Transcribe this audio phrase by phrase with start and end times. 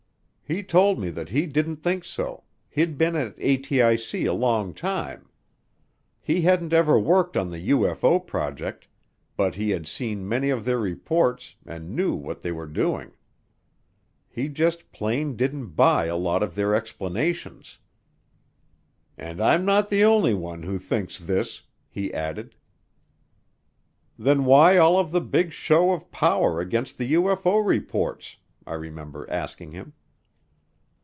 [0.43, 5.29] He told me that he didn't think so, he'd been at ATIC a long time.
[6.19, 8.89] He hadn't ever worked on the UFO project,
[9.37, 13.13] but he had seen many of their reports and knew what they were doing.
[14.27, 17.79] He just plain didn't buy a lot of their explanations.
[19.17, 22.55] "And I'm not the only one who thinks this," he added.
[24.19, 28.35] "Then why all of the big show of power against the UFO reports?"
[28.67, 29.93] I remember asking him.